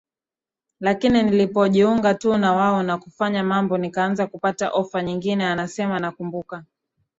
[0.79, 6.63] lakini nilipojiunga tu na wao na kufanya mambo nikaanza kupata ofa nyingine anasemaNakumbuka